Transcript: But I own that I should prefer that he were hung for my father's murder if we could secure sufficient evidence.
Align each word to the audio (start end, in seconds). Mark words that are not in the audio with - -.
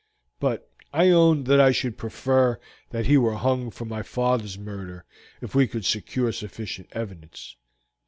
But 0.39 0.67
I 0.91 1.09
own 1.11 1.43
that 1.43 1.59
I 1.61 1.71
should 1.71 1.95
prefer 1.95 2.59
that 2.89 3.05
he 3.05 3.17
were 3.19 3.35
hung 3.35 3.69
for 3.69 3.85
my 3.85 4.01
father's 4.01 4.57
murder 4.57 5.05
if 5.41 5.53
we 5.53 5.67
could 5.67 5.85
secure 5.85 6.31
sufficient 6.31 6.87
evidence. 6.93 7.55